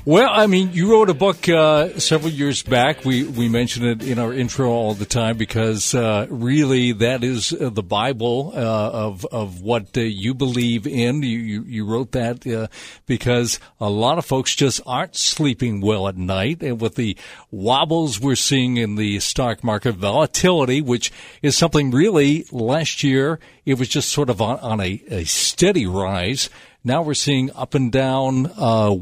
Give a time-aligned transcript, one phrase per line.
[0.09, 3.05] Well, I mean, you wrote a book uh, several years back.
[3.05, 7.53] We we mention it in our intro all the time because uh, really that is
[7.53, 11.25] uh, the Bible uh, of of what uh, you believe in.
[11.25, 12.69] You you, you wrote that uh,
[13.07, 17.17] because a lot of folks just aren't sleeping well at night, and with the
[17.51, 21.11] wobbles we're seeing in the stock market volatility, which
[21.43, 25.85] is something really last year it was just sort of on, on a, a steady
[25.85, 26.49] rise.
[26.85, 28.53] Now we're seeing up and down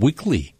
[0.00, 0.54] weekly.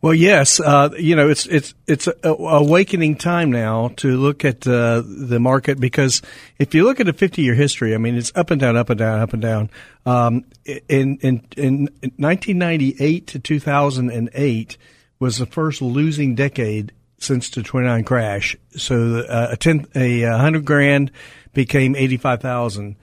[0.00, 5.02] Well, yes, uh, you know it's it's it's awakening time now to look at uh,
[5.04, 6.22] the market because
[6.60, 8.90] if you look at a 50 year history, I mean it's up and down, up
[8.90, 9.70] and down, up and down.
[10.06, 14.76] Um, in in in 1998 to 2008
[15.18, 18.56] was the first losing decade since the 29 crash.
[18.76, 21.10] So uh, a ten a hundred grand
[21.54, 22.94] became 85,000.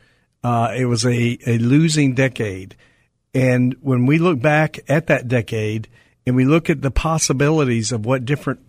[0.42, 2.78] Uh, it was a a losing decade,
[3.34, 5.90] and when we look back at that decade
[6.26, 8.60] and we look at the possibilities of what different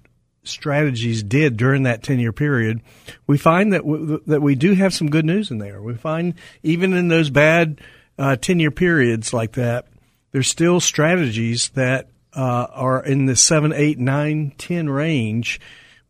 [0.44, 2.80] strategies did during that 10 year period,
[3.26, 3.82] we find that,
[4.26, 5.82] that we do have some good news in there.
[5.82, 7.80] We find even in those bad
[8.18, 9.86] 10 uh, year periods like that,
[10.32, 15.60] there's still strategies that uh, are in the 7, 8, 9, 10 range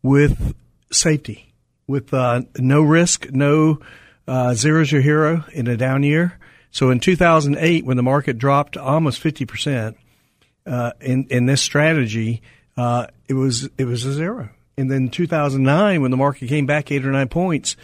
[0.03, 0.53] with
[0.91, 1.53] safety,
[1.87, 3.79] with uh, no risk, no
[4.27, 6.37] uh, zero's your hero in a down year.
[6.71, 9.97] So in 2008, when the market dropped almost 50 percent,
[10.67, 12.41] uh, in in this strategy,
[12.75, 14.49] uh, it was it was a zero.
[14.77, 17.75] And then 2009, when the market came back eight or nine points,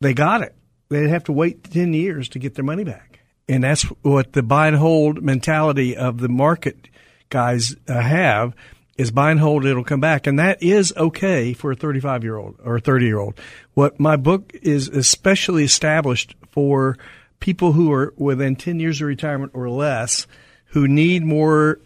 [0.00, 0.54] they got it.
[0.88, 3.20] They'd have to wait 10 years to get their money back.
[3.48, 6.88] And that's what the buy and hold mentality of the market
[7.30, 8.54] guys uh, have
[8.98, 10.26] is buy and hold, it'll come back.
[10.26, 13.38] And that is okay for a 35 year old or a 30 year old.
[13.74, 16.98] What my book is especially established for
[17.40, 20.26] people who are within 10 years of retirement or less
[20.66, 21.80] who need more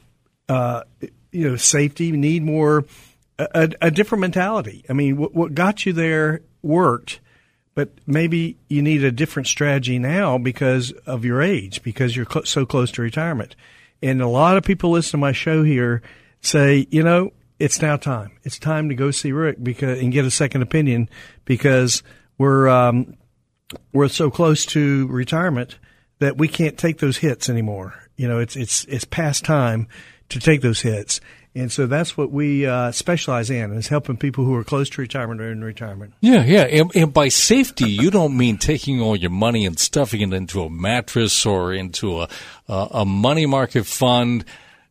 [0.48, 0.82] uh,
[1.32, 2.84] you know, safety, need more,
[3.38, 4.84] a, a, different mentality.
[4.88, 7.20] I mean, what, what got you there worked,
[7.74, 12.46] but maybe you need a different strategy now because of your age, because you're cl-
[12.46, 13.54] so close to retirement.
[14.02, 16.02] And a lot of people listen to my show here
[16.40, 18.32] say, you know, it's now time.
[18.42, 21.08] It's time to go see Rick because and get a second opinion
[21.44, 22.02] because
[22.38, 23.16] we're um,
[23.92, 25.78] we're so close to retirement
[26.18, 27.94] that we can't take those hits anymore.
[28.16, 29.88] You know, it's it's it's past time
[30.28, 31.20] to take those hits.
[31.56, 35.00] And so that's what we uh, specialize in is helping people who are close to
[35.00, 36.12] retirement or in retirement.
[36.20, 36.64] Yeah, yeah.
[36.64, 40.62] And, and, by safety, you don't mean taking all your money and stuffing it into
[40.62, 42.28] a mattress or into a,
[42.68, 44.44] a, a money market fund.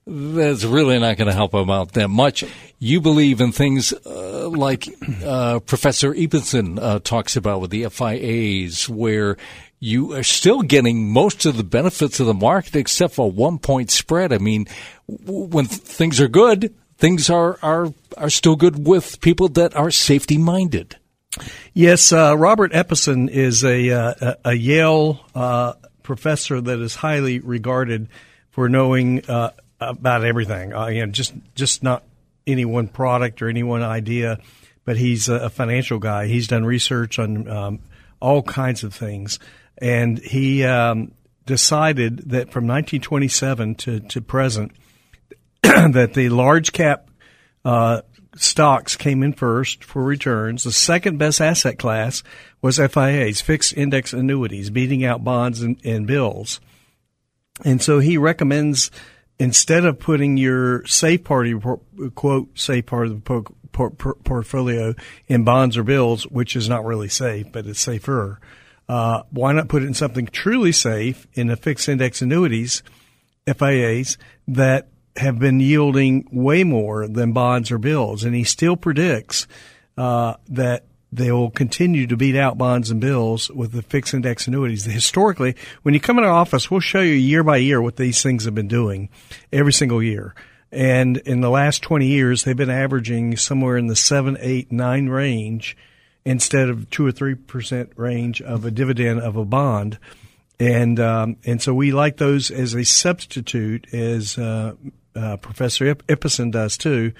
[0.07, 2.43] That's really not going to help them out that much.
[2.79, 4.87] You believe in things uh, like
[5.23, 9.37] uh, Professor Ibbotson uh, talks about with the FIAs, where
[9.85, 13.91] you are still getting most of the benefits of the market except for one point
[13.91, 14.33] spread.
[14.33, 14.65] I mean,
[15.07, 20.37] when things are good, things are, are, are still good with people that are safety
[20.37, 20.97] minded.
[21.73, 28.07] Yes, uh, Robert Ibbotson is a, uh, a Yale uh, professor that is highly regarded
[28.49, 30.73] for knowing uh, about everything.
[30.73, 32.03] Uh, you know, just just not
[32.47, 34.39] any one product or any one idea,
[34.85, 36.27] but he's a, financial guy.
[36.27, 37.79] He's done research on um,
[38.19, 39.39] all kinds of things
[39.77, 41.11] and he um,
[41.45, 44.71] decided that from 1927 to, to present,
[45.63, 47.09] that the large cap
[47.63, 48.01] uh,
[48.35, 50.63] stocks came in first for returns.
[50.63, 52.23] The second best asset class
[52.61, 56.59] was FIAs, fixed index annuities, beating out bonds and, and bills.
[57.63, 58.91] And so he recommends
[59.39, 61.79] instead of putting your safe part of your
[62.11, 63.43] quote safe part of the
[63.75, 64.95] portfolio
[65.27, 68.39] in bonds or bills, which is not really safe, but it's safer
[68.87, 72.83] uh, why not put it in something truly safe in the fixed index annuities,
[73.47, 74.17] FIAs,
[74.47, 78.23] that have been yielding way more than bonds or bills?
[78.23, 79.47] And he still predicts
[79.97, 84.47] uh, that they will continue to beat out bonds and bills with the fixed index
[84.47, 84.85] annuities.
[84.85, 88.21] Historically, when you come in our office, we'll show you year by year what these
[88.21, 89.09] things have been doing
[89.51, 90.35] every single year.
[90.75, 95.09] And in the last 20 years, they've been averaging somewhere in the 7, 8, 9
[95.09, 95.77] range
[96.25, 99.97] instead of two or three percent range of a dividend of a bond.
[100.59, 104.73] and um, and so we like those as a substitute, as uh,
[105.15, 107.13] uh, Professor Ibbotson does too,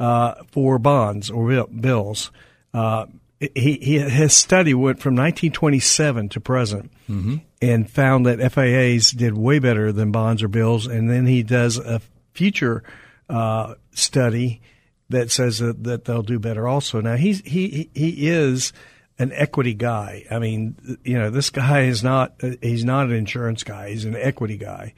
[0.00, 2.30] uh, for bonds or bills.
[2.72, 3.06] Uh,
[3.54, 7.36] he, he, his study went from 1927 to present mm-hmm.
[7.60, 10.86] and found that FIAs did way better than bonds or bills.
[10.86, 12.00] And then he does a
[12.32, 12.82] future
[13.28, 14.60] uh, study
[15.08, 17.00] that says that, that they'll do better also.
[17.00, 18.72] Now he's he he is
[19.18, 20.24] an equity guy.
[20.30, 23.90] I mean, you know, this guy is not he's not an insurance guy.
[23.90, 24.94] He's an equity guy,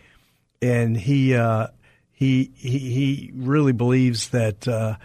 [0.63, 1.69] and he uh,
[2.13, 4.97] he he he really believes that uh,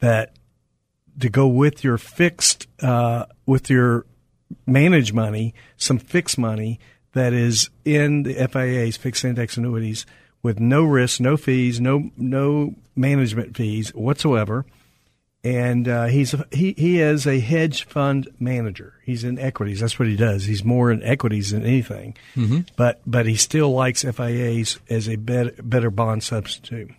[0.00, 0.36] that
[1.18, 4.06] to go with your fixed uh, with your
[4.66, 6.78] managed money, some fixed money
[7.12, 10.06] that is in the FIA's fixed index annuities
[10.42, 14.64] with no risk, no fees, no no management fees whatsoever
[15.42, 18.94] and uh, he's he he is a hedge fund manager.
[19.04, 19.80] He's in equities.
[19.80, 20.44] That's what he does.
[20.44, 22.16] He's more in equities than anything.
[22.36, 22.60] Mm-hmm.
[22.76, 26.90] But but he still likes FIAs as a better, better bond substitute.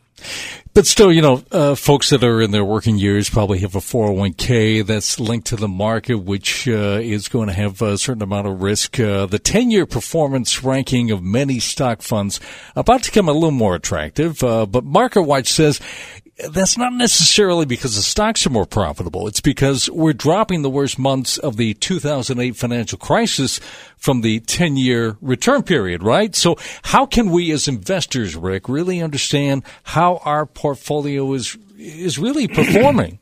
[0.73, 3.79] But still, you know, uh, folks that are in their working years probably have a
[3.79, 8.47] 401k that's linked to the market, which uh, is going to have a certain amount
[8.47, 8.97] of risk.
[8.97, 12.39] Uh, the 10 year performance ranking of many stock funds
[12.73, 14.41] about to become a little more attractive.
[14.41, 15.81] Uh, but MarketWatch says
[16.49, 19.27] that's not necessarily because the stocks are more profitable.
[19.27, 23.59] It's because we're dropping the worst months of the 2008 financial crisis
[23.97, 26.35] from the 10 year return period, right?
[26.35, 32.47] So how can we as investors, Rick, really understand how our portfolio is, is really
[32.47, 33.19] performing?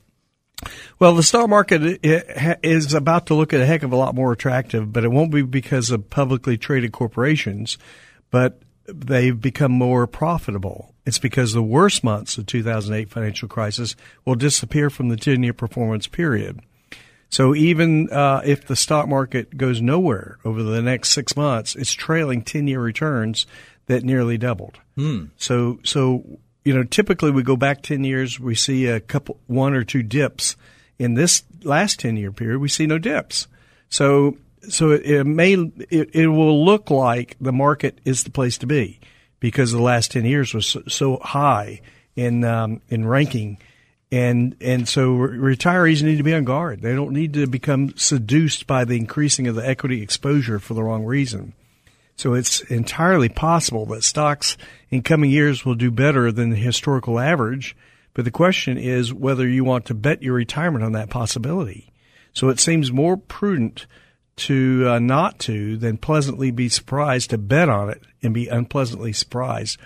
[1.00, 4.34] Well, the stock market is about to look at a heck of a lot more
[4.34, 7.78] attractive, but it won't be because of publicly traded corporations,
[8.30, 8.62] but
[8.94, 10.94] they've become more profitable.
[11.06, 13.96] It's because the worst months of 2008 financial crisis
[14.26, 16.62] will disappear from the 10 year performance period.
[17.30, 21.94] So even uh, if the stock market goes nowhere over the next six months, it's
[21.94, 23.46] trailing 10 year returns
[23.86, 24.80] that nearly doubled.
[24.96, 25.26] Hmm.
[25.38, 29.74] So, so, you know, typically we go back 10 years, we see a couple, one
[29.74, 30.56] or two dips.
[30.98, 33.48] In this last 10 year period, we see no dips.
[33.90, 34.38] So
[34.70, 38.68] so it, it may it, it, will look like the market is the place to
[38.68, 39.00] be
[39.40, 41.82] because the last ten years was so, so high
[42.16, 43.58] in um, in ranking,
[44.12, 46.82] and and so retirees need to be on guard.
[46.82, 50.84] They don't need to become seduced by the increasing of the equity exposure for the
[50.84, 51.54] wrong reason.
[52.16, 54.58] So it's entirely possible that stocks
[54.90, 57.78] in coming years will do better than the historical average.
[58.14, 61.94] But the question is whether you want to bet your retirement on that possibility.
[62.34, 63.86] So it seems more prudent
[64.40, 69.14] to uh, not to than pleasantly be surprised to bet on it and be unpleasantly
[69.14, 69.78] surprised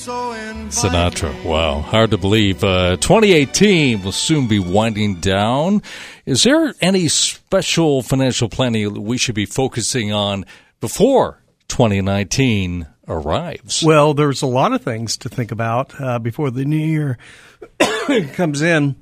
[0.08, 0.70] so inviting.
[0.70, 1.44] Sinatra.
[1.44, 2.64] Wow, hard to believe.
[2.64, 5.82] Uh, 2018 will soon be winding down.
[6.26, 10.46] Is there any special financial planning that we should be focusing on
[10.80, 13.84] before 2019 arrives?
[13.84, 17.18] Well, there's a lot of things to think about uh, before the new year
[18.34, 18.96] comes in.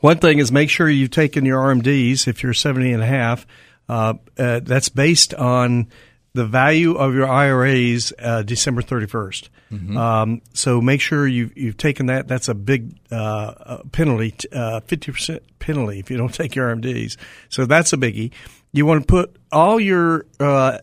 [0.00, 3.46] One thing is make sure you've taken your RMDs if you're 70 and a half.
[3.88, 5.88] Uh, uh, that's based on
[6.32, 9.48] the value of your IRAs uh, December 31st.
[9.96, 12.28] Um, so make sure you've, you've taken that.
[12.28, 17.16] That's a big uh, penalty, uh, 50% penalty if you don't take your RMDs.
[17.48, 18.32] So that's a biggie.
[18.72, 20.78] You want to put all your uh,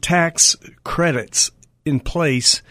[0.00, 1.50] tax credits
[1.84, 2.62] in place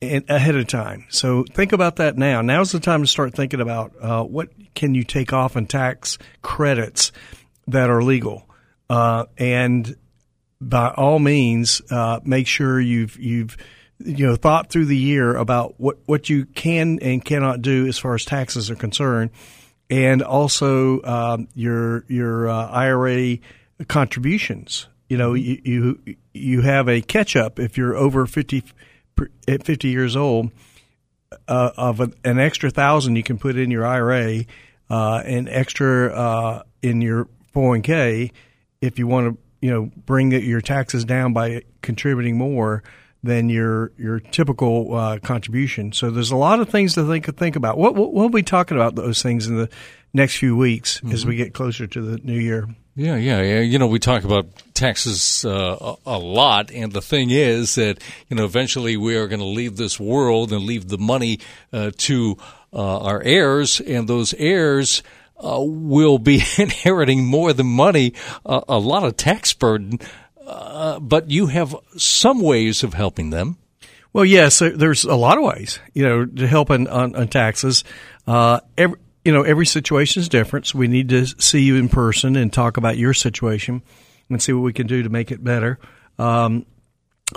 [0.00, 1.06] in, ahead of time.
[1.08, 2.40] So think about that now.
[2.40, 6.18] Now's the time to start thinking about uh, what can you take off in tax
[6.42, 7.12] credits
[7.66, 8.48] that are legal,
[8.90, 9.96] uh, and
[10.68, 13.56] by all means, uh, make sure you've you've
[13.98, 17.98] you know thought through the year about what what you can and cannot do as
[17.98, 19.30] far as taxes are concerned,
[19.90, 23.38] and also um, your your uh, IRA
[23.88, 24.86] contributions.
[25.08, 28.62] You know, you, you you have a catch up if you're over fifty
[29.46, 30.50] at fifty years old
[31.48, 34.44] uh, of an, an extra thousand you can put in your IRA,
[34.90, 38.32] uh, an extra uh, in your 401k
[38.84, 42.82] if you want to, you know, bring your taxes down by contributing more
[43.22, 45.90] than your your typical uh, contribution.
[45.90, 47.78] So there's a lot of things to think think about.
[47.78, 49.70] What we'll, we'll be talking about those things in the
[50.12, 52.68] next few weeks as we get closer to the new year.
[52.94, 53.60] Yeah, yeah, yeah.
[53.60, 58.02] You know, we talk about taxes uh, a, a lot, and the thing is that
[58.28, 61.40] you know eventually we are going to leave this world and leave the money
[61.72, 62.36] uh, to
[62.70, 65.02] uh, our heirs, and those heirs.
[65.36, 68.12] Uh, will be inheriting more than money,
[68.46, 69.98] uh, a lot of tax burden,
[70.46, 73.56] uh, but you have some ways of helping them.
[74.12, 77.28] Well, yes, there- there's a lot of ways, you know, to help on, on, on
[77.28, 77.82] taxes.
[78.28, 81.88] Uh, every, you know, every situation is different, so we need to see you in
[81.88, 83.82] person and talk about your situation
[84.30, 85.78] and see what we can do to make it better.
[86.18, 86.64] Um,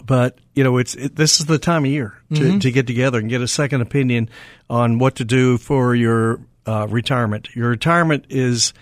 [0.06, 3.18] but you know, it's it, this is the time of year to, to get together
[3.20, 4.30] and get a second opinion
[4.70, 7.56] on what to do for your uh, retirement.
[7.56, 8.74] Your retirement is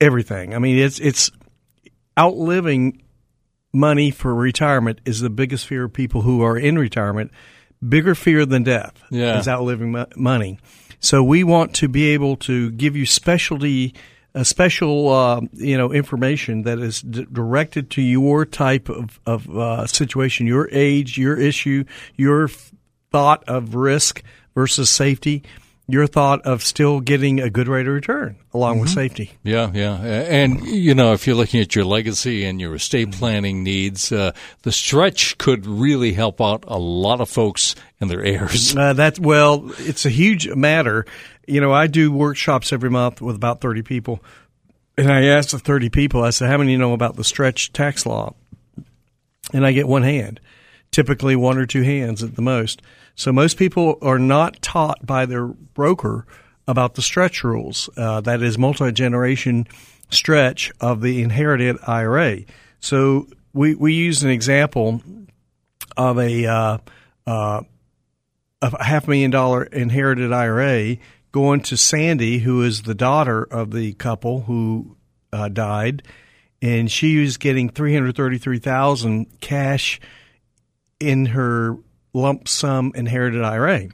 [0.00, 0.54] everything.
[0.54, 1.30] I mean, it's it's
[2.18, 3.02] outliving
[3.72, 7.30] money for retirement is the biggest fear of people who are in retirement.
[7.86, 9.38] Bigger fear than death Yeah.
[9.38, 10.58] is outliving mo- money.
[11.00, 13.94] So we want to be able to give you specialty,
[14.42, 19.86] special, uh, you know, information that is d- directed to your type of, of uh,
[19.86, 21.84] situation, your age, your issue,
[22.16, 22.72] your f-
[23.10, 24.22] thought of risk
[24.54, 25.42] versus safety,
[25.86, 29.32] your thought of still getting a good rate of return along with safety.
[29.42, 29.96] Yeah, yeah.
[29.96, 34.32] And, you know, if you're looking at your legacy and your estate planning needs, uh,
[34.62, 38.74] the stretch could really help out a lot of folks and their heirs.
[38.74, 41.04] Uh, that well, it's a huge matter.
[41.46, 44.22] You know, I do workshops every month with about thirty people,
[44.96, 48.06] and I ask the thirty people, I said, "How many know about the stretch tax
[48.06, 48.34] law?"
[49.52, 50.40] And I get one hand,
[50.94, 52.80] typically one or two hands at the most.
[53.16, 56.24] So most people are not taught by their broker
[56.68, 57.90] about the stretch rules.
[57.96, 59.66] Uh, that is multi generation
[60.10, 62.42] stretch of the inherited IRA.
[62.78, 65.02] So we we use an example
[65.96, 66.78] of a uh,
[67.26, 67.62] uh,
[68.62, 70.96] a half million dollar inherited IRA
[71.32, 74.96] going to Sandy, who is the daughter of the couple who
[75.32, 76.04] uh, died,
[76.62, 80.00] and she was getting three hundred thirty three thousand cash
[81.00, 81.76] in her
[82.12, 83.88] lump sum inherited IRA.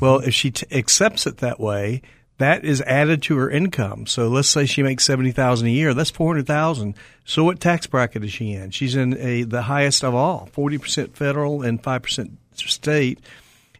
[0.00, 2.02] Well, if she t- accepts it that way,
[2.38, 4.06] that is added to her income.
[4.06, 5.94] So let's say she makes seventy thousand a year.
[5.94, 6.94] That's four hundred thousand.
[7.24, 8.70] So what tax bracket is she in?
[8.70, 13.20] She's in a the highest of all, forty percent federal and five percent state.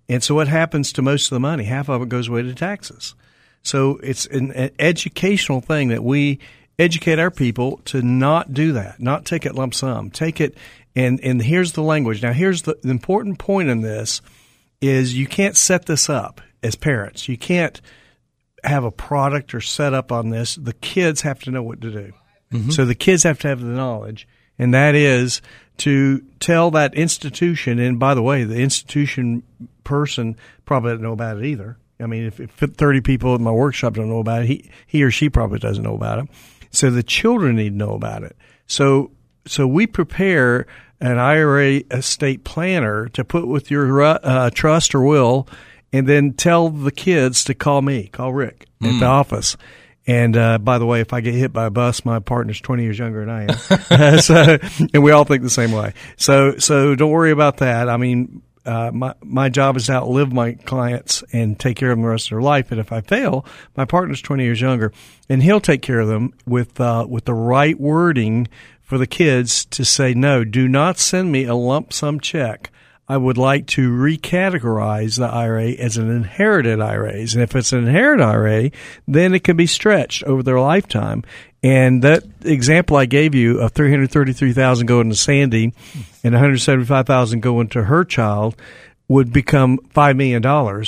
[0.08, 1.64] And so what happens to most of the money?
[1.64, 3.14] Half of it goes away to taxes.
[3.62, 6.38] So it's an, an educational thing that we
[6.78, 10.56] educate our people to not do that, not take it lump sum, take it.
[10.96, 12.22] And, and here's the language.
[12.22, 14.22] Now, here's the, the important point in this
[14.80, 17.28] is you can't set this up as parents.
[17.28, 17.80] You can't
[18.62, 20.54] have a product or set up on this.
[20.54, 22.12] The kids have to know what to do.
[22.52, 22.70] Mm-hmm.
[22.70, 25.42] So the kids have to have the knowledge, and that is
[25.78, 27.78] to tell that institution.
[27.78, 29.42] And by the way, the institution
[29.82, 31.76] person probably doesn't know about it either.
[32.00, 35.02] I mean, if, if 30 people in my workshop don't know about it, he, he
[35.02, 36.28] or she probably doesn't know about it.
[36.70, 38.36] So the children need to know about it.
[38.66, 39.12] So,
[39.46, 40.66] so we prepare
[41.00, 45.48] an IRA estate planner to put with your uh, trust or will,
[45.92, 49.56] and then tell the kids to call me, call Rick at the office.
[50.06, 52.82] And uh, by the way, if I get hit by a bus, my partner's twenty
[52.82, 54.58] years younger than I am, so,
[54.92, 55.94] and we all think the same way.
[56.16, 57.88] So, so don't worry about that.
[57.88, 61.96] I mean, uh, my my job is to outlive my clients and take care of
[61.96, 62.70] them the rest of their life.
[62.70, 63.46] And if I fail,
[63.76, 64.92] my partner's twenty years younger,
[65.28, 68.48] and he'll take care of them with uh, with the right wording
[68.84, 70.44] for the kids to say no.
[70.44, 72.70] Do not send me a lump sum check.
[73.06, 77.34] I would like to recategorize the IRA as an inherited IRAs.
[77.34, 78.70] And if it's an inherited IRA,
[79.06, 81.22] then it can be stretched over their lifetime.
[81.62, 85.74] And that example I gave you of 333,000 going to Sandy
[86.22, 88.56] and 175,000 going to her child
[89.08, 90.84] would become $5 million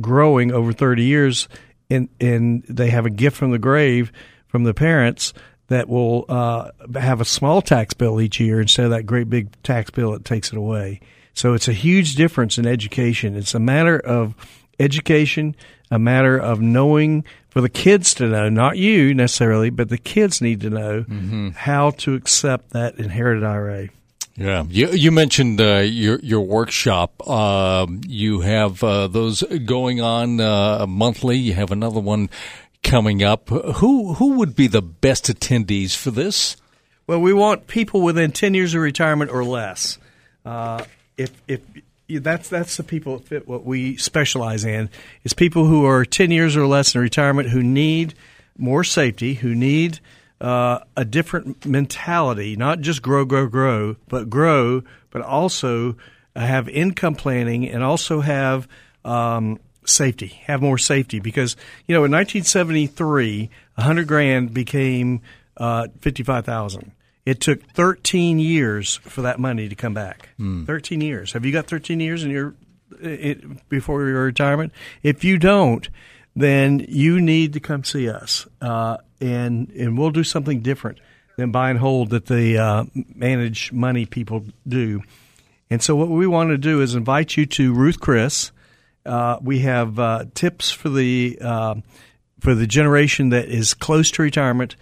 [0.00, 1.48] growing over 30 years.
[1.88, 4.12] And, and they have a gift from the grave
[4.48, 5.32] from the parents
[5.68, 9.50] that will uh, have a small tax bill each year instead of that great big
[9.62, 11.00] tax bill that takes it away.
[11.34, 13.36] So it's a huge difference in education.
[13.36, 14.34] It's a matter of
[14.80, 15.54] education,
[15.90, 20.40] a matter of knowing for the kids to know, not you necessarily, but the kids
[20.40, 21.50] need to know mm-hmm.
[21.50, 23.88] how to accept that inherited IRA.
[24.36, 27.20] Yeah, you, you mentioned uh, your your workshop.
[27.26, 31.36] Uh, you have uh, those going on uh, monthly.
[31.38, 32.30] You have another one
[32.88, 33.48] coming up.
[33.50, 36.56] Who who would be the best attendees for this?
[37.06, 39.98] Well, we want people within ten years of retirement or less.
[40.44, 40.84] Uh,
[41.16, 41.60] if if
[42.08, 44.88] that's that's the people that fit what we specialize in
[45.24, 48.14] is people who are ten years or less in retirement who need
[48.56, 50.00] more safety, who need
[50.40, 55.96] uh, a different mentality, not just grow, grow, grow, but grow, but also
[56.34, 58.68] have income planning and also have
[59.04, 61.20] um, safety, have more safety.
[61.20, 65.20] Because you know, in 1973, hundred grand became
[65.56, 66.92] uh, fifty-five thousand.
[67.24, 70.30] It took 13 years for that money to come back.
[70.40, 70.66] Mm.
[70.66, 71.32] 13 years.
[71.32, 72.54] Have you got 13 years in your
[73.02, 74.72] it, before your retirement?
[75.02, 75.86] If you don't,
[76.34, 81.00] then you need to come see us, uh, and and we'll do something different
[81.36, 85.02] than buy and hold that the uh, manage money people do.
[85.70, 88.52] And so, what we want to do is invite you to Ruth Chris.
[89.08, 91.74] Uh, we have uh, tips for the uh,
[92.40, 94.76] for the generation that is close to retirement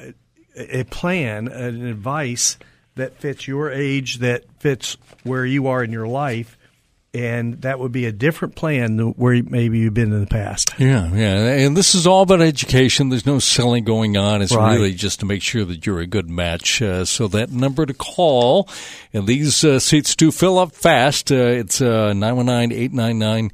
[0.56, 2.58] a plan, an advice
[2.96, 6.58] that fits your age, that fits where you are in your life,
[7.12, 10.72] and that would be a different plan than where maybe you've been in the past.
[10.78, 13.08] Yeah, yeah, and this is all about education.
[13.08, 14.42] There's no selling going on.
[14.42, 14.74] It's right.
[14.74, 16.80] really just to make sure that you're a good match.
[16.80, 18.68] Uh, so that number to call,
[19.12, 21.32] and these uh, seats do fill up fast.
[21.32, 23.50] Uh, it's uh, 919-899-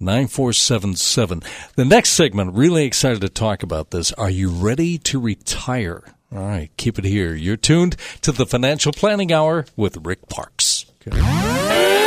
[0.00, 1.42] 9477.
[1.76, 4.12] The next segment, really excited to talk about this.
[4.14, 6.02] Are you ready to retire?
[6.32, 7.34] All right, keep it here.
[7.34, 10.86] You're tuned to the Financial Planning Hour with Rick Parkes.
[11.06, 11.98] Okay.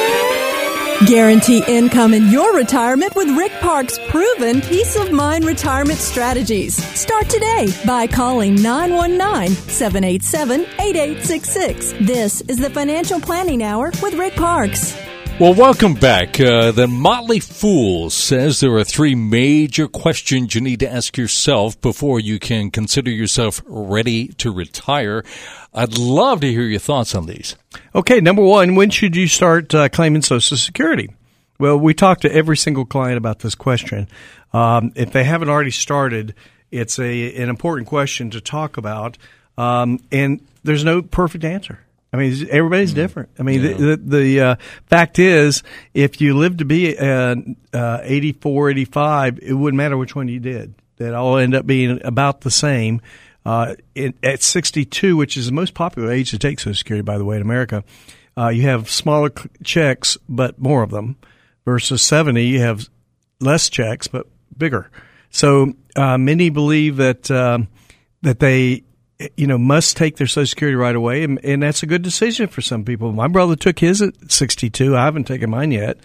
[1.02, 6.76] Guarantee income in your retirement with Rick Parkes' proven peace of mind retirement strategies.
[6.98, 11.94] Start today by calling 919 787 8866.
[12.00, 14.96] This is the Financial Planning Hour with Rick Parkes.
[15.40, 16.40] Well, welcome back.
[16.40, 21.82] Uh, the Motley Fool says there are three major questions you need to ask yourself
[21.82, 25.26] before you can consider yourself ready to retire.
[25.74, 27.58] I'd love to hear your thoughts on these.
[27.96, 31.12] Okay, number one, when should you start uh, claiming Social Security?
[31.60, 34.08] Well, we talk to every single client about this question.
[34.52, 36.34] Um, if they haven't already started,
[36.72, 39.20] it's a an important question to talk about,
[39.60, 41.80] um, and there's no perfect answer.
[42.12, 43.00] I mean, everybody's mm-hmm.
[43.00, 43.30] different.
[43.38, 43.74] I mean, yeah.
[43.74, 44.56] the, the, the uh,
[44.88, 45.62] fact is,
[45.94, 47.36] if you live to be uh,
[47.74, 50.74] uh, 84, 85, it wouldn't matter which one you did.
[50.98, 53.02] That all end up being about the same.
[53.46, 57.18] Uh, in, at 62, which is the most popular age to take Social Security, by
[57.18, 57.84] the way, in America,
[58.38, 59.32] uh, you have smaller
[59.64, 61.18] checks, but more of them.
[61.66, 62.90] Versus 70, you have
[63.40, 64.28] less checks, but
[64.58, 64.90] bigger.
[65.30, 67.68] So uh, many believe that um,
[68.22, 68.84] that they
[69.38, 72.48] you know must take their Social Security right away, and, and, that's a good decision
[72.48, 73.12] for some people.
[73.12, 74.96] My brother took his at 62.
[74.96, 75.98] I haven't taken mine yet,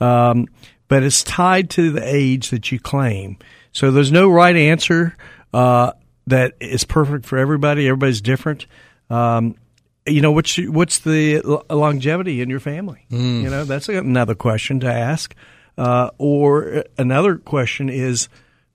[0.00, 0.48] um,
[0.88, 3.38] but it's tied to the age that you claim.
[3.72, 5.16] So there's no right answer.
[5.52, 5.92] Uh,
[6.26, 7.86] that is perfect for everybody.
[7.86, 8.66] Everybody's different.
[9.10, 9.56] Um,
[10.06, 13.06] you know, what's what's the longevity in your family?
[13.10, 13.42] Mm.
[13.42, 15.34] You know, that's another question to ask.
[15.76, 18.28] Uh, or another question is,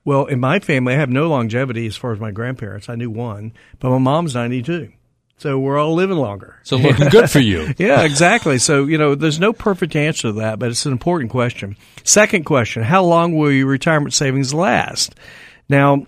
[0.04, 2.90] well, in my family, I have no longevity as far as my grandparents.
[2.90, 4.92] I knew one, but my mom's ninety two.
[5.40, 6.60] So we're all living longer.
[6.64, 7.74] So looking good for you.
[7.78, 8.58] yeah, exactly.
[8.58, 11.78] So, you know, there's no perfect answer to that, but it's an important question.
[12.04, 15.16] Second question, how long will your retirement savings last?
[15.70, 16.06] Now,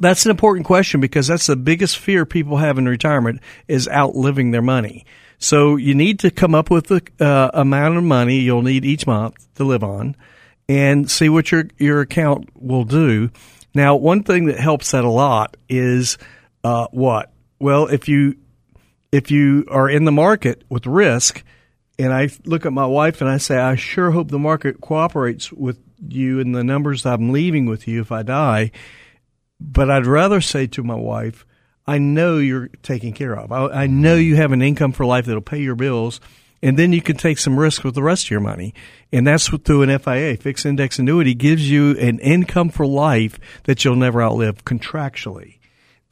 [0.00, 4.50] that's an important question because that's the biggest fear people have in retirement is outliving
[4.50, 5.04] their money.
[5.38, 9.06] So you need to come up with the uh, amount of money you'll need each
[9.06, 10.16] month to live on.
[10.68, 13.30] and see what your your account will do.
[13.74, 16.16] Now, one thing that helps that a lot is
[16.62, 17.32] uh, what?
[17.58, 18.36] Well, if you
[19.12, 21.44] if you are in the market with risk,
[21.98, 25.52] and I look at my wife and I say, I sure hope the market cooperates
[25.52, 25.78] with
[26.08, 28.70] you and the numbers I'm leaving with you if I die.
[29.60, 31.46] But I'd rather say to my wife,
[31.86, 33.52] I know you're taken care of.
[33.52, 36.20] I, I know you have an income for life that'll pay your bills
[36.64, 38.72] and then you can take some risk with the rest of your money.
[39.12, 43.38] And that's what, through an FIA, fixed index annuity, gives you an income for life
[43.64, 45.53] that you'll never outlive contractually.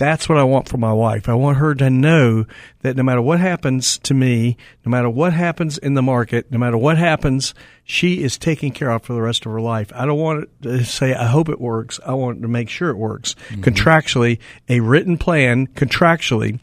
[0.03, 1.29] That's what I want for my wife.
[1.29, 2.45] I want her to know
[2.81, 6.59] that no matter what happens to me, no matter what happens in the market, no
[6.59, 9.93] matter what happens, she is taken care of for the rest of her life.
[9.95, 12.01] I don't want to say, I hope it works.
[12.05, 13.37] I want to make sure it works.
[13.51, 13.63] Mm-hmm.
[13.63, 16.59] Contractually, a written plan contractually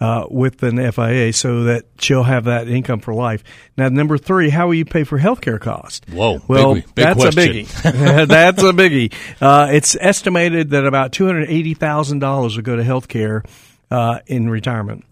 [0.00, 3.44] uh, with an FIA so that she'll have that income for life.
[3.76, 6.00] Now, number three, how will you pay for healthcare costs?
[6.12, 7.42] Whoa, well, big, big that's question.
[7.42, 8.26] a biggie.
[8.28, 9.12] that's a biggie.
[9.40, 13.44] Uh, it's estimated that about two hundred eighty thousand dollars will go to healthcare
[13.90, 15.04] uh, in retirement.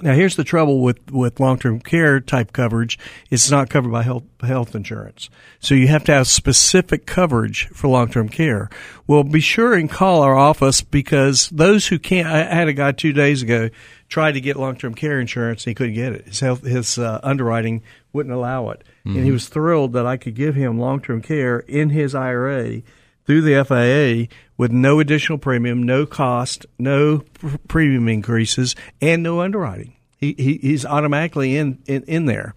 [0.00, 2.98] Now, here's the trouble with, with long term care type coverage:
[3.30, 5.30] it's not covered by health health insurance.
[5.60, 8.70] So you have to have specific coverage for long term care.
[9.06, 12.28] Well, be sure and call our office because those who can't.
[12.28, 13.70] I had a guy two days ago
[14.08, 16.26] tried to get long term care insurance and he couldn't get it.
[16.26, 17.82] His health, his uh, underwriting
[18.12, 19.10] wouldn't allow it, mm-hmm.
[19.10, 19.34] and he mm-hmm.
[19.34, 22.82] was thrilled that I could give him long term care in his IRA
[23.28, 24.26] through the FIA
[24.58, 29.94] with no additional premium, no cost, no pr- premium increases, and no underwriting.
[30.18, 32.54] He, he he's automatically in, in in there.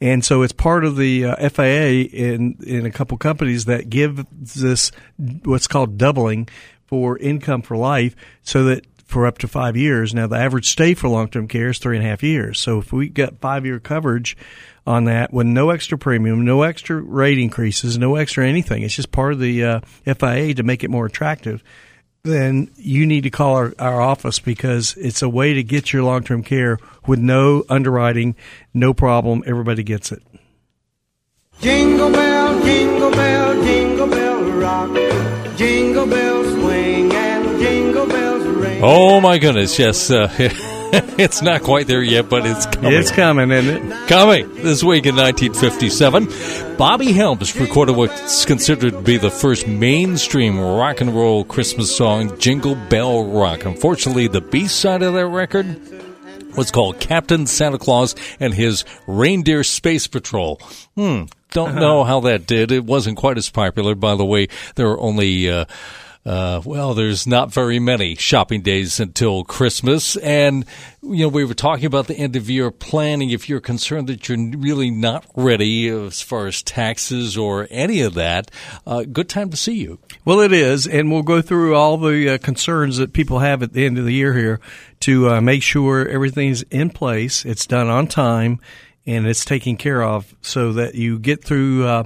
[0.00, 4.24] And so it's part of the uh, FIA in in a couple companies that give
[4.30, 4.90] this
[5.44, 6.48] what's called doubling
[6.86, 10.14] for income for life, so that for up to five years.
[10.14, 12.58] Now, the average stay for long term care is three and a half years.
[12.58, 14.36] So if we get five year coverage
[14.86, 19.12] on that with no extra premium, no extra rate increases, no extra anything, it's just
[19.12, 21.62] part of the uh, FIA to make it more attractive.
[22.24, 26.04] Then you need to call our, our office because it's a way to get your
[26.04, 28.36] long term care with no underwriting,
[28.72, 29.42] no problem.
[29.44, 30.22] Everybody gets it.
[31.60, 38.80] Jingle bell, jingle bell, jingle bell rock, jingle bell swing and jingle bells ring.
[38.82, 40.08] Oh my goodness, yes.
[40.08, 40.28] Uh,
[41.18, 42.92] it's not quite there yet, but it's coming.
[42.92, 44.08] It's coming, isn't it?
[44.08, 46.76] Coming this week in 1957.
[46.76, 52.38] Bobby Helms recorded what's considered to be the first mainstream rock and roll Christmas song,
[52.38, 53.64] Jingle Bell Rock.
[53.64, 55.80] Unfortunately, the B side of that record
[56.58, 60.60] was called Captain Santa Claus and his Reindeer Space Patrol.
[60.94, 62.70] Hmm, don't know how that did.
[62.70, 63.94] It wasn't quite as popular.
[63.94, 65.50] By the way, there were only.
[65.50, 65.64] Uh,
[66.24, 70.16] uh, well, there's not very many shopping days until Christmas.
[70.16, 70.64] And,
[71.02, 73.30] you know, we were talking about the end of year planning.
[73.30, 78.14] If you're concerned that you're really not ready as far as taxes or any of
[78.14, 78.52] that,
[78.86, 79.98] uh, good time to see you.
[80.24, 80.86] Well, it is.
[80.86, 84.04] And we'll go through all the uh, concerns that people have at the end of
[84.04, 84.60] the year here
[85.00, 88.60] to uh, make sure everything's in place, it's done on time,
[89.04, 92.04] and it's taken care of so that you get through uh,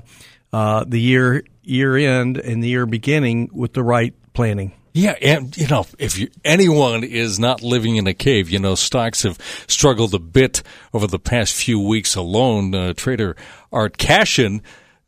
[0.55, 4.73] uh, the year year end and the year beginning with the right planning.
[4.93, 8.75] Yeah, and you know, if you, anyone is not living in a cave, you know,
[8.75, 10.63] stocks have struggled a bit
[10.95, 12.75] over the past few weeks alone.
[12.75, 13.37] Uh, trader
[13.71, 14.63] Art Cashin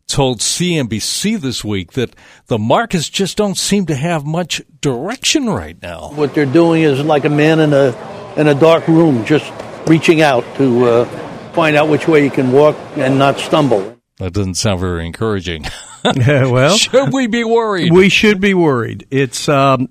[0.06, 2.14] told CNBC this week that
[2.48, 6.10] the markets just don't seem to have much direction right now.
[6.12, 9.50] What they're doing is like a man in a in a dark room, just
[9.86, 11.04] reaching out to uh,
[11.52, 13.98] find out which way you can walk and not stumble.
[14.18, 15.64] That doesn't sound very encouraging.
[16.50, 17.92] well, should we be worried?
[17.92, 19.06] We should be worried.
[19.10, 19.88] It's um,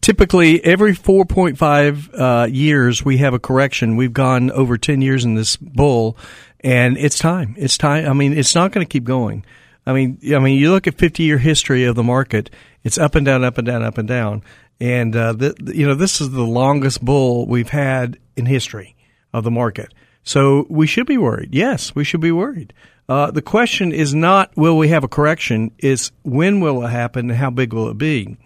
[0.00, 3.96] typically every 4.5 uh, years we have a correction.
[3.96, 6.16] We've gone over 10 years in this bull,
[6.60, 7.54] and it's time.
[7.58, 8.08] It's time.
[8.08, 9.44] I mean, it's not going to keep going.
[9.86, 12.50] I mean, I mean, you look at 50 year history of the market.
[12.84, 14.42] It's up and down, up and down, up and down,
[14.80, 18.96] and uh, the, you know this is the longest bull we've had in history
[19.32, 19.92] of the market.
[20.22, 21.54] So we should be worried.
[21.54, 22.74] Yes, we should be worried.
[23.08, 27.30] Uh, the question is not will we have a correction, is when will it happen
[27.30, 28.36] and how big will it be?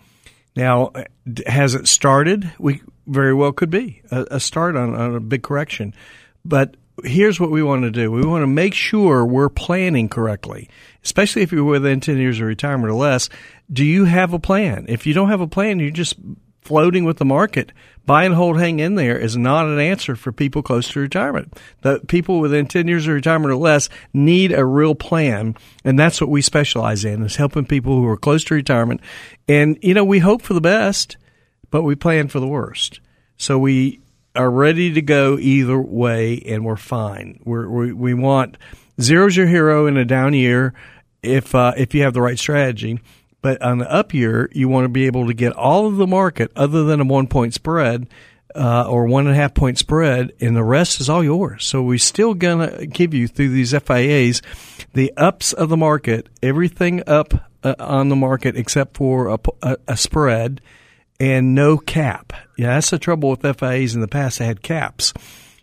[0.55, 0.93] Now,
[1.47, 2.53] has it started?
[2.59, 5.95] We very well could be a, a start on, on a big correction.
[6.45, 8.13] But here's what we want to do.
[8.13, 10.69] We want to make sure we're planning correctly,
[11.03, 13.29] especially if you're within 10 years of retirement or less.
[13.73, 14.87] Do you have a plan?
[14.89, 16.17] If you don't have a plan, you're just
[16.63, 17.73] floating with the market.
[18.05, 21.57] Buy and hold, hang in there is not an answer for people close to retirement.
[21.83, 25.57] The people within 10 years of retirement or less need a real plan.
[25.85, 29.01] And that's what we specialize in is helping people who are close to retirement.
[29.47, 31.17] And, you know, we hope for the best,
[31.71, 33.01] but we plan for the worst.
[33.37, 34.01] So we
[34.35, 37.41] are ready to go either way and we're fine.
[37.45, 38.57] We're, we, we want
[39.01, 40.75] zero's your hero in a down year
[41.23, 43.01] if uh, if you have the right strategy.
[43.43, 46.07] But on the up year, you want to be able to get all of the
[46.07, 48.07] market other than a one point spread
[48.55, 51.65] uh, or one and a half point spread, and the rest is all yours.
[51.65, 54.43] So we're still gonna give you through these FIAs
[54.95, 57.33] the ups of the market, everything up
[57.65, 60.61] uh, on the market except for a, a, a, spread
[61.19, 62.33] and no cap.
[62.57, 64.39] Yeah, that's the trouble with FIAs in the past.
[64.39, 65.15] They had caps.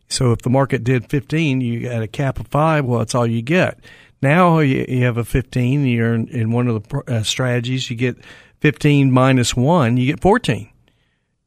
[0.08, 2.86] So if the market did 15, you had a cap of five.
[2.86, 3.80] Well, that's all you get.
[4.22, 5.86] Now you, you have a 15.
[5.86, 7.90] You're in, in one of the uh, strategies.
[7.90, 8.18] You get
[8.60, 9.98] 15 minus one.
[9.98, 10.70] You get 14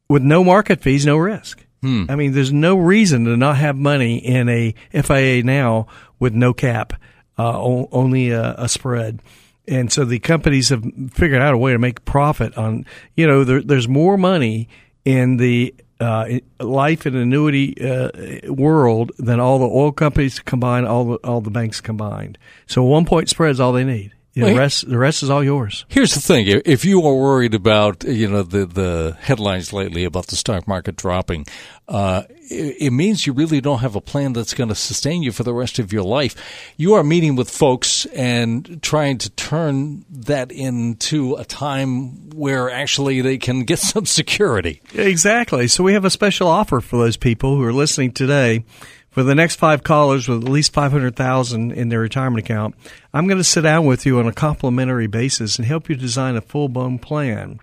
[0.08, 1.64] with no market fees, no risk.
[1.80, 2.04] Hmm.
[2.08, 5.86] I mean, there's no reason to not have money in a FIA now
[6.18, 6.92] with no cap,
[7.38, 9.20] uh, only a, a, spread.
[9.66, 12.84] And so the companies have figured out a way to make profit on,
[13.16, 14.68] you know, there, there's more money
[15.04, 18.10] in the uh, life and annuity uh,
[18.52, 22.38] world than all the oil companies combined, all the all the banks combined.
[22.66, 24.12] So one point spread is all they need.
[24.34, 25.84] You know, the rest, the rest is all yours.
[25.88, 30.28] Here's the thing: if you are worried about, you know, the the headlines lately about
[30.28, 31.46] the stock market dropping,
[31.86, 35.32] uh, it, it, means you really don't have a plan that's going to sustain you
[35.32, 36.34] for the rest of your life.
[36.78, 43.20] You are meeting with folks and trying to turn that into a time where actually
[43.20, 44.80] they can get some security.
[44.94, 45.68] Exactly.
[45.68, 48.64] So we have a special offer for those people who are listening today
[49.12, 52.74] for the next five callers with at least 500,000 in their retirement account,
[53.12, 56.34] I'm going to sit down with you on a complimentary basis and help you design
[56.34, 57.60] a full-blown plan.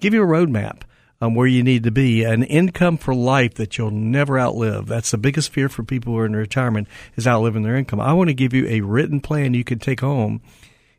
[0.00, 0.82] Give you a roadmap
[1.20, 4.86] on where you need to be, an income for life that you'll never outlive.
[4.86, 8.00] That's the biggest fear for people who are in retirement is outliving their income.
[8.00, 10.40] I want to give you a written plan you can take home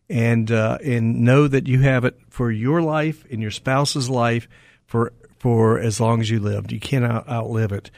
[0.09, 4.47] and uh, and know that you have it for your life and your spouse's life
[4.85, 6.71] for for as long as you lived.
[6.71, 7.91] You cannot outlive it.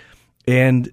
[0.47, 0.91] And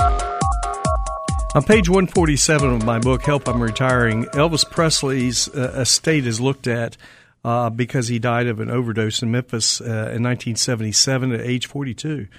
[1.54, 6.66] On page 147 of my book, Help I'm Retiring, Elvis Presley's uh, estate is looked
[6.66, 6.96] at
[7.44, 12.30] uh, because he died of an overdose in Memphis uh, in 1977 at age 42.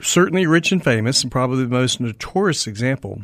[0.00, 3.22] Certainly rich and famous, and probably the most notorious example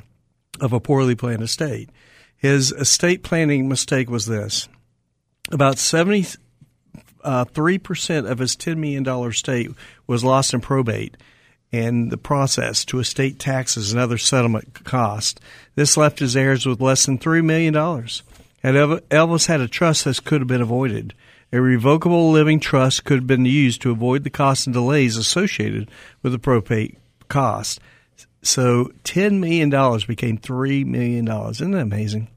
[0.61, 1.89] of a poorly planned estate.
[2.37, 4.69] His estate planning mistake was this
[5.53, 6.25] about 70 uh,
[7.53, 9.71] three uh, percent of his ten million dollar estate
[10.07, 11.17] was lost in probate
[11.73, 15.41] and the process to estate taxes and other settlement costs.
[15.75, 18.23] This left his heirs with less than three million dollars.
[18.63, 21.15] Had Elvis had a trust, this could have been avoided.
[21.53, 25.91] A revocable living trust could have been used to avoid the costs and delays associated
[26.23, 26.97] with the probate
[27.29, 27.81] cost.
[28.43, 29.71] So $10 million
[30.07, 31.29] became $3 million.
[31.29, 32.29] Isn't that amazing?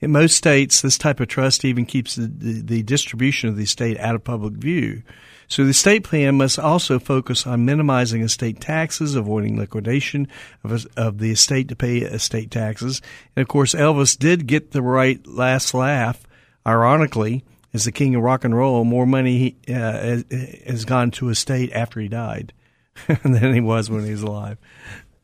[0.00, 3.64] In most states, this type of trust even keeps the, the, the distribution of the
[3.64, 5.02] estate out of public view.
[5.50, 10.28] So the estate plan must also focus on minimizing estate taxes, avoiding liquidation
[10.62, 13.02] of, of the estate to pay estate taxes.
[13.34, 16.24] And of course, Elvis did get the right last laugh.
[16.64, 17.42] Ironically,
[17.74, 20.24] as the king of rock and roll, more money uh, has,
[20.66, 22.52] has gone to estate after he died
[23.24, 24.56] than he was when he was alive.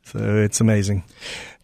[0.05, 1.05] So it's amazing.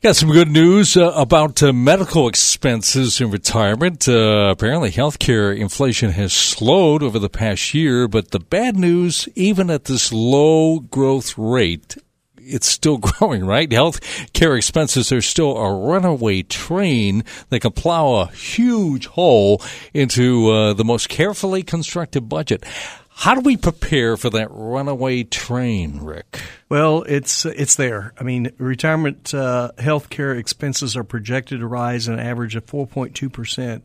[0.03, 4.09] Got some good news uh, about uh, medical expenses in retirement.
[4.09, 9.71] Uh, apparently, healthcare inflation has slowed over the past year, but the bad news, even
[9.71, 11.97] at this low growth rate,
[12.37, 13.71] it's still growing, right?
[13.71, 14.01] Health
[14.33, 19.63] care expenses are still a runaway train that can plow a huge hole
[19.95, 22.65] into uh, the most carefully constructed budget.
[23.15, 26.41] How do we prepare for that runaway train, Rick?
[26.69, 28.13] Well, it's it's there.
[28.19, 33.33] I mean, retirement uh, health care expenses are projected to rise an average of 4.2
[33.33, 33.85] percent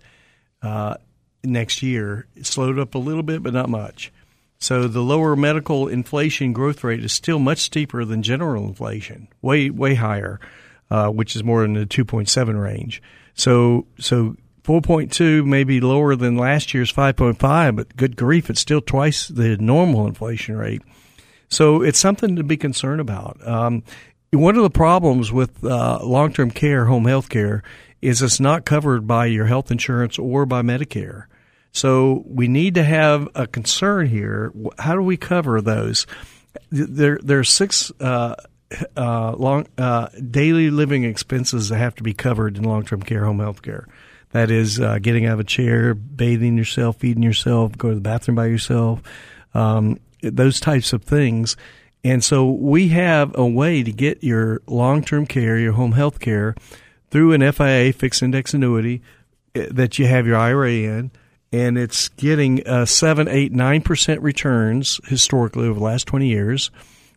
[0.61, 0.95] uh,
[1.43, 2.25] next year.
[2.35, 4.11] It slowed up a little bit, but not much.
[4.59, 9.69] So the lower medical inflation growth rate is still much steeper than general inflation, way
[9.69, 10.39] way higher,
[10.89, 13.03] uh, which is more in the 2.7 range.
[13.35, 14.35] So so
[14.67, 19.55] 4.2 may be lower than last year's 5.5, but good grief, it's still twice the
[19.57, 20.81] normal inflation rate.
[21.47, 23.39] So it's something to be concerned about.
[23.47, 23.83] Um,
[24.33, 27.63] one of the problems with uh, long term care, home health care,
[28.01, 31.27] is it's not covered by your health insurance or by Medicare.
[31.71, 34.51] So we need to have a concern here.
[34.79, 36.05] How do we cover those?
[36.71, 38.35] There, there are six uh,
[38.97, 43.23] uh, long uh, daily living expenses that have to be covered in long term care,
[43.23, 43.87] home health care.
[44.31, 48.01] That is uh, getting out of a chair, bathing yourself, feeding yourself, go to the
[48.01, 49.01] bathroom by yourself,
[49.53, 51.55] um, those types of things.
[52.03, 56.19] And so we have a way to get your long term care, your home health
[56.19, 56.55] care,
[57.09, 59.01] through an FIA fixed index annuity
[59.55, 61.11] eh, that you have your IRA in.
[61.51, 66.71] And it's getting uh, 7, 8, 9% returns historically over the last 20 years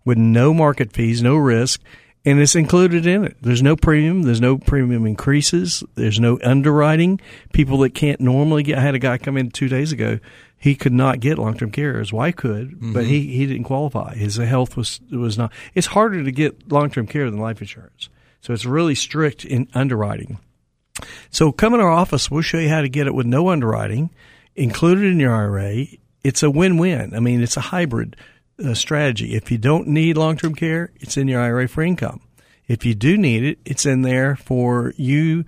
[0.05, 1.81] with no market fees, no risk
[2.24, 3.37] and it's included in it.
[3.40, 4.22] There's no premium.
[4.22, 5.83] There's no premium increases.
[5.94, 7.20] There's no underwriting.
[7.52, 8.78] People that can't normally get.
[8.78, 10.18] I had a guy come in two days ago.
[10.59, 11.98] He could not get long term care.
[11.98, 12.92] His wife could, mm-hmm.
[12.92, 14.14] but he, he didn't qualify.
[14.14, 15.52] His health was was not.
[15.74, 18.11] It's harder to get long term care than life insurance.
[18.42, 20.38] So it's really strict in underwriting.
[21.30, 22.30] So come in our office.
[22.30, 24.11] We'll show you how to get it with no underwriting,
[24.54, 25.87] included in your IRA.
[26.22, 27.14] It's a win win.
[27.14, 28.16] I mean, it's a hybrid
[28.75, 29.35] strategy.
[29.35, 32.20] If you don't need long term care, it's in your IRA for income.
[32.68, 35.44] If you do need it, it's in there for you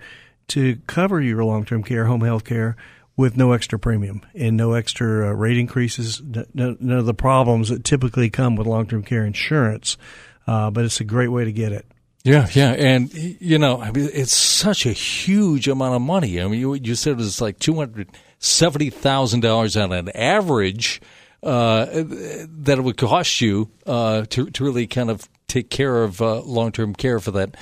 [0.49, 2.75] to cover your long term care, home health care
[3.15, 6.21] with no extra premium and no extra uh, rate increases,
[6.53, 9.97] none, of the problems that typically come with long term care insurance.
[10.45, 11.85] Uh, but it's a great way to get it.
[12.23, 16.41] Yeah, yeah, and you know, I mean, it's such a huge amount of money.
[16.41, 20.09] I mean, you, you said it was like two hundred seventy thousand dollars on an
[20.15, 21.01] average
[21.43, 26.21] uh, that it would cost you uh, to to really kind of take care of
[26.21, 27.55] uh, long term care for that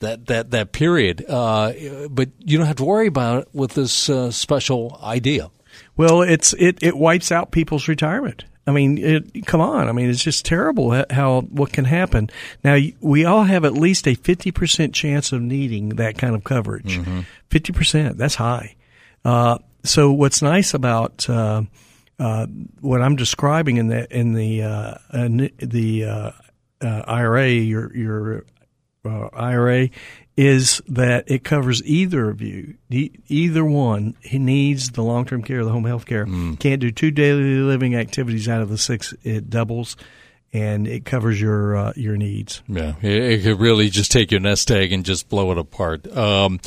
[0.00, 1.24] that that that period.
[1.28, 1.72] Uh,
[2.10, 5.50] but you don't have to worry about it with this uh, special idea.
[5.96, 8.44] Well, it's it it wipes out people's retirement.
[8.66, 9.88] I mean, it, come on.
[9.88, 12.30] I mean, it's just terrible how what can happen.
[12.62, 16.44] Now, we all have at least a fifty percent chance of needing that kind of
[16.44, 16.98] coverage.
[16.98, 17.20] Mm-hmm.
[17.50, 17.78] 50 mm-hmm.
[17.78, 18.18] percent.
[18.18, 18.76] That's high.
[19.24, 21.62] Uh, so, what's nice about uh,
[22.18, 22.46] uh,
[22.80, 26.30] what I'm describing in the in the uh, the uh,
[26.80, 28.44] uh IRA, your your
[29.04, 29.88] uh, IRA,
[30.36, 34.16] is that it covers either of you, either one.
[34.20, 36.26] He needs the long term care, the home health care.
[36.26, 36.58] Mm.
[36.58, 39.14] Can't do two daily living activities out of the six.
[39.22, 39.96] It doubles
[40.54, 42.62] and it covers your uh, your needs.
[42.68, 46.06] Yeah, it, could really just take your nest egg and just blow it apart.
[46.16, 46.60] Um,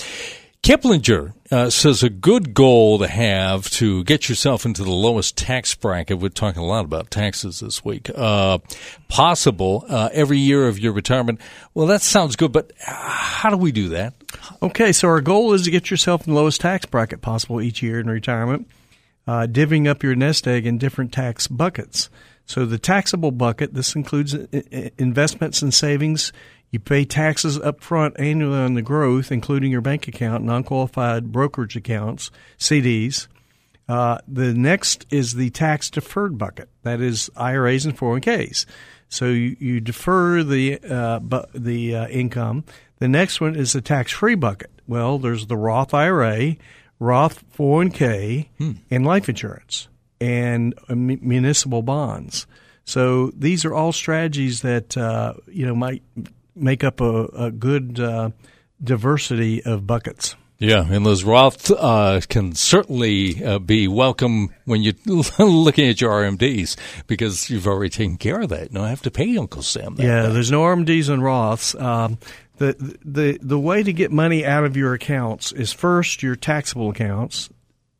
[0.67, 5.73] Kiplinger uh, says a good goal to have to get yourself into the lowest tax
[5.73, 6.19] bracket.
[6.19, 8.11] We're talking a lot about taxes this week.
[8.13, 8.57] Uh,
[9.07, 11.39] possible uh, every year of your retirement.
[11.73, 14.13] Well, that sounds good, but how do we do that?
[14.61, 17.81] Okay, so our goal is to get yourself in the lowest tax bracket possible each
[17.81, 18.67] year in retirement,
[19.25, 22.09] uh, divvying up your nest egg in different tax buckets.
[22.45, 26.33] So the taxable bucket, this includes investments and savings
[26.71, 31.31] you pay taxes up front annually on the growth, including your bank account, non qualified
[31.31, 33.27] brokerage accounts, CDs.
[33.87, 36.69] Uh, the next is the tax deferred bucket.
[36.83, 38.65] That is IRAs and 401ks.
[39.07, 42.65] So you, you defer the uh, bu- the uh, income.
[42.99, 44.71] The next one is the tax free bucket.
[44.87, 46.57] Well, there's the Roth IRA,
[46.99, 48.71] Roth 401k, hmm.
[48.91, 49.87] and life insurance
[50.19, 52.47] and uh, municipal bonds.
[52.83, 56.03] So these are all strategies that uh, you know might
[56.57, 58.31] make up a, a good uh,
[58.83, 60.35] diversity of buckets.
[60.59, 64.95] Yeah, and those Roth uh, can certainly uh, be welcome when you're
[65.37, 68.71] looking at your RMDs because you've already taken care of that.
[68.73, 69.95] No, don't have to pay Uncle Sam.
[69.95, 71.79] That yeah, there's no RMDs and Roths.
[71.79, 72.17] Um,
[72.57, 76.89] the the the way to get money out of your accounts is first your taxable
[76.89, 77.49] accounts,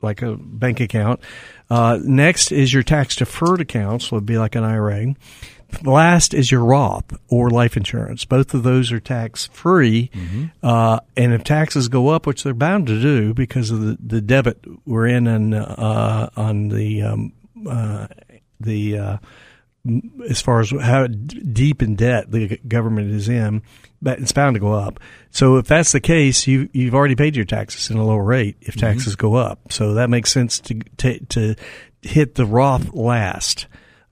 [0.02, 1.20] like a bank account.
[1.70, 5.14] Uh, next is your tax deferred accounts, would be like an IRA.
[5.82, 8.24] Last is your Roth or life insurance.
[8.24, 10.10] Both of those are tax free.
[10.14, 10.44] Mm-hmm.
[10.62, 14.20] Uh, and if taxes go up, which they're bound to do because of the, the
[14.20, 17.32] debit we're in on, uh, on the, um,
[17.68, 18.06] uh,
[18.60, 19.16] the, uh,
[20.28, 23.62] as far as how deep in debt the government is in,
[24.02, 25.00] but it's bound to go up.
[25.30, 28.56] So if that's the case, you you've already paid your taxes in a lower rate
[28.60, 28.86] if mm-hmm.
[28.86, 29.26] taxes mm-hmm.
[29.26, 29.72] go up.
[29.72, 31.54] So that makes sense to to, to
[32.02, 33.66] hit the Roth last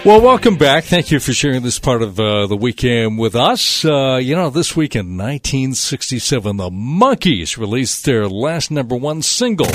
[0.05, 0.83] Well, welcome back.
[0.83, 3.83] Thank you for sharing this part of uh, the weekend with us.
[3.83, 9.67] Uh, you know, this week in 1967, the Monkees released their last number one single.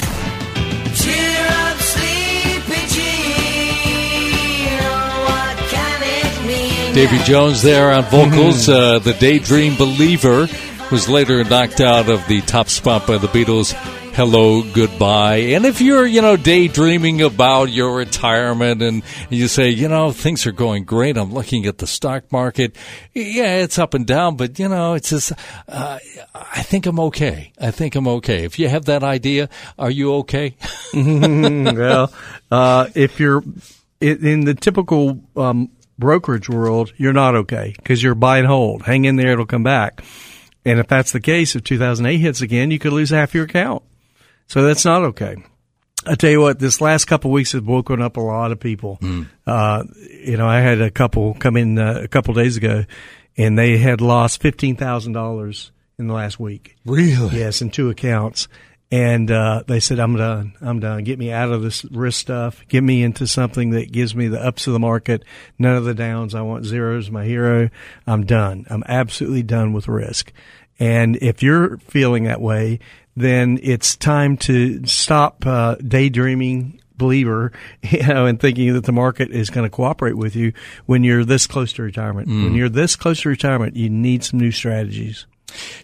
[6.97, 8.71] Davy Jones there on vocals.
[8.71, 10.49] Uh, the Daydream Believer
[10.91, 13.75] was later knocked out of the top spot by the Beatles.
[14.15, 15.37] Hello, goodbye.
[15.37, 20.47] And if you're, you know, daydreaming about your retirement and you say, you know, things
[20.47, 21.19] are going great.
[21.19, 22.75] I'm looking at the stock market.
[23.13, 25.33] Yeah, it's up and down, but you know, it's just,
[25.69, 25.99] uh,
[26.35, 27.53] I think I'm okay.
[27.61, 28.45] I think I'm okay.
[28.45, 30.57] If you have that idea, are you okay?
[30.95, 32.11] well,
[32.51, 33.45] uh, if you're
[34.01, 38.83] in in the typical um, brokerage world, you're not okay because you're buy and hold.
[38.83, 40.03] Hang in there; it'll come back.
[40.65, 43.83] And if that's the case, if 2008 hits again, you could lose half your account.
[44.49, 45.37] So that's not okay.
[46.07, 48.61] I tell you what, this last couple of weeks has woken up a lot of
[48.61, 48.99] people.
[49.47, 52.85] Uh, you know, I had a couple come in uh, a couple of days ago,
[53.37, 56.77] and they had lost fifteen thousand dollars in the last week.
[56.85, 57.39] Really?
[57.39, 58.49] Yes, in two accounts.
[58.91, 60.55] And uh, they said, "I'm done.
[60.61, 61.03] I'm done.
[61.03, 62.65] Get me out of this risk stuff.
[62.69, 65.25] Get me into something that gives me the ups of the market,
[65.59, 66.35] none of the downs.
[66.35, 67.11] I want zeros.
[67.11, 67.69] My hero.
[68.07, 68.65] I'm done.
[68.71, 70.33] I'm absolutely done with risk."
[70.79, 72.81] And if you're feeling that way,
[73.17, 79.31] then it's time to stop uh, daydreaming believer, you know, and thinking that the market
[79.31, 80.53] is going to cooperate with you
[80.85, 82.29] when you're this close to retirement.
[82.29, 85.27] When you're this close to retirement, you need some new strategies.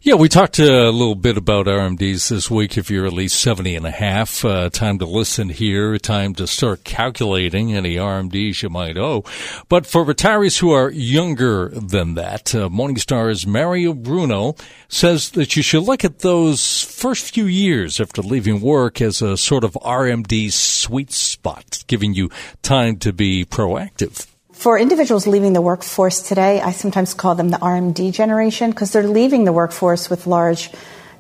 [0.03, 2.77] Yeah, we talked a little bit about RMDs this week.
[2.77, 6.47] If you're at least 70 and a half, uh, time to listen here, time to
[6.49, 9.25] start calculating any RMDs you might owe.
[9.69, 14.57] But for retirees who are younger than that, uh, Morningstar's Maria Bruno
[14.89, 19.37] says that you should look at those first few years after leaving work as a
[19.37, 22.29] sort of RMD sweet spot, giving you
[22.63, 24.32] time to be proactive.
[24.63, 29.03] For individuals leaving the workforce today, I sometimes call them the RMD generation because they're
[29.03, 30.71] leaving the workforce with large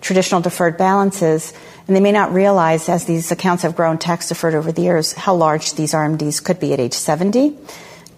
[0.00, 1.52] traditional deferred balances,
[1.88, 5.12] and they may not realize as these accounts have grown tax deferred over the years
[5.14, 7.58] how large these RMDs could be at age 70.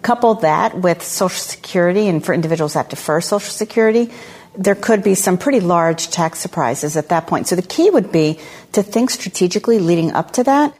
[0.03, 4.11] Couple that with Social Security, and for individuals that defer Social Security,
[4.55, 7.47] there could be some pretty large tax surprises at that point.
[7.47, 8.37] So the key would be
[8.73, 10.77] to think strategically leading up to that.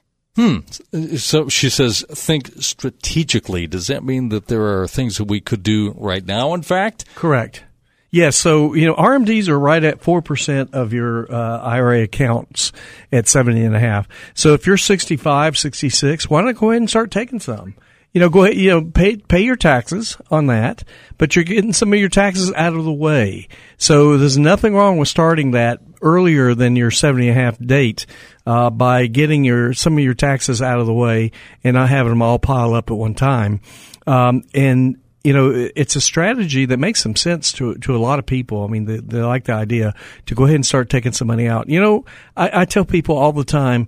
[1.17, 3.67] So she says, think strategically.
[3.67, 7.05] Does that mean that there are things that we could do right now, in fact?
[7.15, 7.63] Correct.
[8.11, 8.37] Yes.
[8.37, 12.71] So, you know, RMDs are right at 4% of your uh, IRA accounts
[13.11, 14.07] at 70 and a half.
[14.33, 17.75] So if you're 65, 66, why not go ahead and start taking some?
[18.13, 20.85] You know, go ahead, you know, pay, pay your taxes on that,
[21.17, 23.49] but you're getting some of your taxes out of the way.
[23.77, 28.05] So there's nothing wrong with starting that earlier than your 70 and a half date,
[28.45, 31.31] uh, by getting your, some of your taxes out of the way
[31.63, 33.61] and not having them all pile up at one time.
[34.05, 38.19] Um, and, you know, it's a strategy that makes some sense to to a lot
[38.19, 38.63] of people.
[38.63, 39.95] I mean, they, they like the idea
[40.27, 41.67] to go ahead and start taking some money out.
[41.67, 42.05] You know,
[42.37, 43.87] I, I tell people all the time,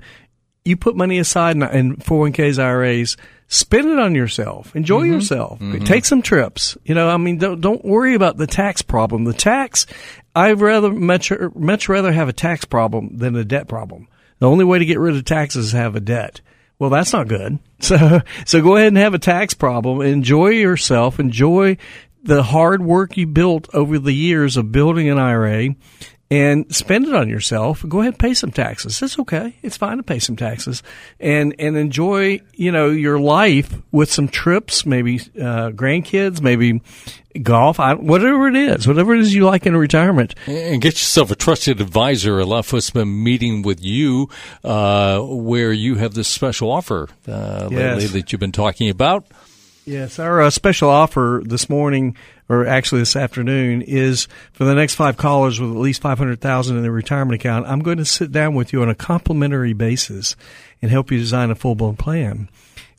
[0.66, 4.76] you put money aside in, in 401ks, IRAs, spend it on yourself.
[4.76, 5.60] Enjoy yourself.
[5.86, 6.76] Take some trips.
[6.84, 9.24] You know, I mean, don't, don't worry about the tax problem.
[9.24, 9.86] The tax,
[10.36, 14.08] I'd rather much, much rather have a tax problem than a debt problem.
[14.40, 16.42] The only way to get rid of taxes is have a debt.
[16.80, 17.60] Well, that's not good.
[17.80, 20.02] So, so go ahead and have a tax problem.
[20.02, 21.20] Enjoy yourself.
[21.20, 21.78] Enjoy
[22.24, 25.76] the hard work you built over the years of building an IRA
[26.30, 27.86] and spend it on yourself.
[27.88, 29.02] Go ahead and pay some taxes.
[29.02, 29.56] It's okay.
[29.62, 30.84] It's fine to pay some taxes
[31.20, 36.82] and, and enjoy, you know, your life with some trips, maybe, uh, grandkids, maybe
[37.42, 40.36] golf, I, whatever it is, whatever it is you like in retirement.
[40.48, 42.40] And get yourself a trusted advisor.
[42.40, 44.30] A lot of us have been meeting with you,
[44.64, 49.26] uh, where you have this special offer, uh, lately that you've been talking about.
[49.88, 52.18] Yes, our uh, special offer this morning,
[52.50, 56.42] or actually this afternoon, is for the next five callers with at least five hundred
[56.42, 57.66] thousand in their retirement account.
[57.68, 60.36] I'm going to sit down with you on a complimentary basis
[60.82, 62.50] and help you design a full blown plan.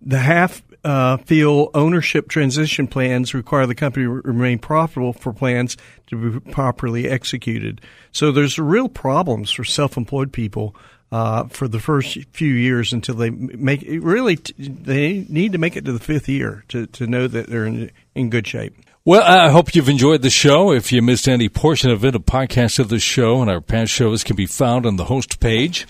[0.00, 5.76] the half uh, feel ownership transition plans require the company to remain profitable for plans
[6.08, 7.80] to be properly executed.
[8.12, 10.76] So there's real problems for self-employed people
[11.14, 15.76] uh, for the first few years until they make really t- they need to make
[15.76, 18.74] it to the fifth year to, to know that they're in, in good shape.
[19.04, 20.72] Well, I hope you've enjoyed the show.
[20.72, 23.92] If you missed any portion of it, a podcast of the show and our past
[23.92, 25.86] shows can be found on the host page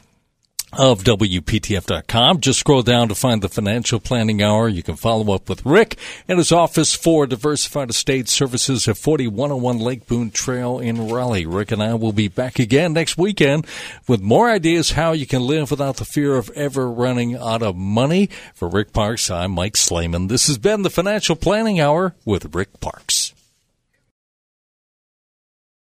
[0.78, 2.40] of WPTF.com.
[2.40, 4.68] Just scroll down to find the Financial Planning Hour.
[4.68, 5.96] You can follow up with Rick
[6.28, 11.46] and his office for Diversified Estate Services at 4101 Lake Boone Trail in Raleigh.
[11.46, 13.66] Rick and I will be back again next weekend
[14.08, 17.76] with more ideas how you can live without the fear of ever running out of
[17.76, 18.28] money.
[18.54, 20.28] For Rick Parkes, I'm Mike Slayman.
[20.28, 23.13] This has been the Financial Planning Hour with Rick Parkes.